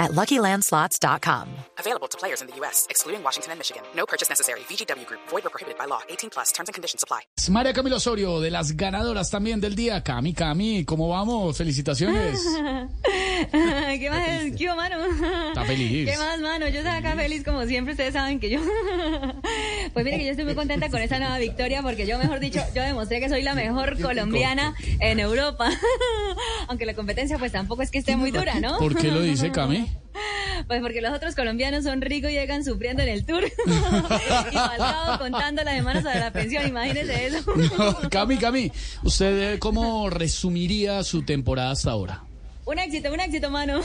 at 0.00 0.10
LuckyLandSlots.com. 0.12 1.48
Available 1.78 2.08
to 2.08 2.18
players 2.18 2.40
in 2.42 2.48
the 2.48 2.56
U.S., 2.56 2.86
excluding 2.90 3.22
Washington 3.22 3.52
and 3.52 3.58
Michigan. 3.60 3.82
No 3.94 4.06
purchase 4.06 4.28
necessary. 4.28 4.60
VGW 4.60 5.06
Group. 5.06 5.20
Void 5.28 5.46
or 5.46 5.50
prohibited 5.50 5.78
by 5.78 5.84
law. 5.84 6.00
18 6.08 6.30
plus. 6.30 6.50
Terms 6.52 6.68
and 6.68 6.74
conditions 6.74 7.04
apply. 7.04 7.20
María 7.50 7.72
Camilo 7.72 7.96
Osorio, 7.96 8.40
de 8.40 8.50
las 8.50 8.72
ganadoras 8.76 9.30
también 9.30 9.60
del 9.60 9.74
día. 9.74 10.02
Cami, 10.02 10.32
Cami, 10.34 10.84
¿cómo 10.84 11.08
vamos? 11.08 11.56
Felicitaciones. 11.56 12.40
¿Qué 13.52 14.08
más? 14.10 14.56
¿Qué 14.56 14.66
hubo, 14.66 14.76
mano? 14.76 14.96
Está 14.96 14.99
feliz. 15.70 16.10
¿Qué 16.10 16.18
más, 16.18 16.40
mano? 16.40 16.68
Yo 16.68 16.80
estoy 16.80 16.92
acá 16.92 17.14
feliz 17.14 17.44
como 17.44 17.64
siempre. 17.64 17.92
Ustedes 17.92 18.12
saben 18.14 18.40
que 18.40 18.50
yo... 18.50 18.60
Pues 19.92 20.04
mire 20.04 20.18
que 20.18 20.24
yo 20.24 20.30
estoy 20.30 20.44
muy 20.44 20.54
contenta 20.54 20.88
con 20.88 21.00
esa 21.00 21.18
nueva 21.18 21.36
victoria 21.38 21.82
porque 21.82 22.06
yo, 22.06 22.16
mejor 22.16 22.38
dicho, 22.38 22.60
yo 22.74 22.82
demostré 22.82 23.18
que 23.18 23.28
soy 23.28 23.42
la 23.42 23.54
mejor 23.54 24.00
colombiana 24.00 24.74
en 25.00 25.18
Europa. 25.18 25.68
Aunque 26.68 26.86
la 26.86 26.94
competencia 26.94 27.38
pues 27.38 27.50
tampoco 27.50 27.82
es 27.82 27.90
que 27.90 27.98
esté 27.98 28.14
muy 28.16 28.30
dura, 28.30 28.60
¿no? 28.60 28.78
¿Por 28.78 28.96
qué 28.96 29.08
lo 29.08 29.20
dice 29.20 29.50
Cami? 29.52 29.90
Pues 30.68 30.80
porque 30.80 31.00
los 31.00 31.12
otros 31.12 31.34
colombianos 31.34 31.84
son 31.84 32.00
ricos 32.02 32.30
y 32.30 32.34
llegan 32.34 32.64
sufriendo 32.64 33.02
en 33.02 33.08
el 33.08 33.24
tour. 33.24 33.44
y 33.44 34.54
Falcao 34.54 35.18
contando 35.18 35.64
las 35.64 35.74
semanas 35.74 36.04
de 36.04 36.20
la 36.20 36.32
pensión, 36.32 36.68
imagínese 36.68 37.26
eso. 37.26 37.44
No, 37.76 38.10
Cami, 38.10 38.36
Cami, 38.36 38.70
¿usted 39.02 39.58
cómo 39.58 40.08
resumiría 40.08 41.02
su 41.02 41.22
temporada 41.22 41.72
hasta 41.72 41.90
ahora? 41.90 42.29
Un 42.70 42.78
éxito, 42.78 43.12
un 43.12 43.18
éxito, 43.18 43.50
mano. 43.50 43.80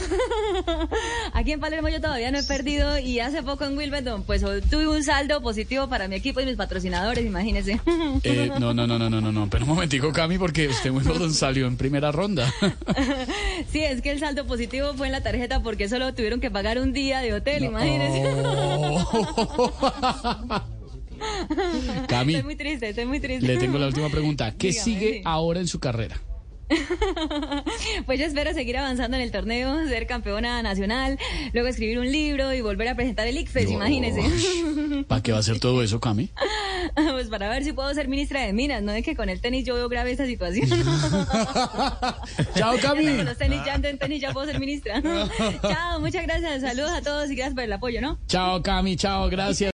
Aquí 1.32 1.50
en 1.50 1.58
Palermo 1.58 1.88
yo 1.88 2.00
todavía 2.00 2.30
no 2.30 2.38
he 2.38 2.44
perdido 2.44 3.00
y 3.00 3.18
hace 3.18 3.42
poco 3.42 3.64
en 3.64 3.76
Wilmington 3.76 4.22
pues 4.22 4.42
tuve 4.70 4.86
un 4.86 5.02
saldo 5.02 5.42
positivo 5.42 5.88
para 5.88 6.06
mi 6.06 6.14
equipo 6.14 6.40
y 6.40 6.46
mis 6.46 6.54
patrocinadores, 6.54 7.26
imagínese. 7.26 7.80
Eh, 8.22 8.52
no, 8.60 8.72
no, 8.72 8.86
no, 8.86 8.96
no, 8.96 9.10
no, 9.10 9.20
no, 9.20 9.32
no, 9.32 9.50
pero 9.50 9.64
un 9.64 9.70
momentico, 9.70 10.12
Cami, 10.12 10.38
porque 10.38 10.68
usted 10.68 10.90
Wimbledon 10.90 11.34
salió 11.34 11.66
en 11.66 11.76
primera 11.76 12.12
ronda. 12.12 12.52
Sí, 13.72 13.82
es 13.82 14.02
que 14.02 14.10
el 14.10 14.20
saldo 14.20 14.46
positivo 14.46 14.92
fue 14.94 15.06
en 15.06 15.12
la 15.12 15.22
tarjeta 15.22 15.62
porque 15.62 15.88
solo 15.88 16.14
tuvieron 16.14 16.40
que 16.40 16.50
pagar 16.50 16.78
un 16.78 16.92
día 16.92 17.20
de 17.20 17.32
hotel, 17.32 17.64
imagínese. 17.64 18.22
Cami, 22.06 22.34
Estoy 22.34 22.44
muy 22.44 22.56
triste, 22.56 22.90
estoy 22.90 23.06
muy 23.06 23.18
triste. 23.20 23.46
le 23.46 23.56
tengo 23.56 23.78
la 23.78 23.86
última 23.86 24.08
pregunta. 24.10 24.52
¿Qué 24.52 24.68
Dígame, 24.68 24.84
sigue 24.84 25.12
sí. 25.14 25.22
ahora 25.24 25.60
en 25.60 25.66
su 25.66 25.80
carrera? 25.80 26.20
Pues 28.06 28.18
yo 28.20 28.26
espero 28.26 28.52
seguir 28.54 28.76
avanzando 28.78 29.16
en 29.16 29.22
el 29.22 29.30
torneo, 29.30 29.86
ser 29.88 30.06
campeona 30.06 30.62
nacional, 30.62 31.18
luego 31.52 31.68
escribir 31.68 31.98
un 31.98 32.10
libro 32.10 32.52
y 32.52 32.60
volver 32.60 32.88
a 32.88 32.94
presentar 32.94 33.26
el 33.26 33.36
ICFES, 33.38 33.70
imagínese. 33.70 35.04
¿Para 35.08 35.22
qué 35.22 35.32
va 35.32 35.38
a 35.38 35.40
hacer 35.40 35.58
todo 35.60 35.82
eso, 35.82 36.00
Cami? 36.00 36.30
Pues 36.94 37.28
para 37.28 37.48
ver 37.48 37.64
si 37.64 37.72
puedo 37.72 37.92
ser 37.94 38.06
ministra 38.08 38.42
de 38.42 38.52
Minas, 38.52 38.80
no 38.82 38.92
es 38.92 39.04
que 39.04 39.16
con 39.16 39.28
el 39.28 39.40
tenis 39.40 39.64
yo 39.64 39.74
veo 39.74 39.88
grave 39.88 40.12
esta 40.12 40.24
situación. 40.26 40.68
Chao, 42.54 42.76
Ya 42.76 42.80
Cami. 42.80 43.16
con 43.16 43.24
los 43.24 43.36
tenis, 43.36 43.60
ya 43.66 43.74
ando 43.74 43.88
en 43.88 43.98
tenis, 43.98 44.20
ya 44.20 44.32
puedo 44.32 44.46
ser 44.46 44.60
ministra. 44.60 45.02
Chao, 45.62 45.98
muchas 46.00 46.22
gracias, 46.22 46.60
saludos 46.62 46.90
a 46.92 47.02
todos 47.02 47.30
y 47.30 47.34
gracias 47.34 47.54
por 47.54 47.64
el 47.64 47.72
apoyo, 47.72 48.00
¿no? 48.00 48.18
Chao, 48.28 48.62
Cami, 48.62 48.96
chao, 48.96 49.28
gracias. 49.28 49.75